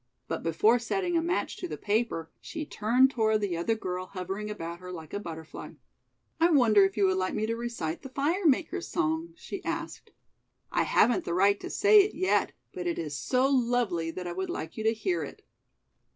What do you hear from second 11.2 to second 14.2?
the right to say it yet, but it is so lovely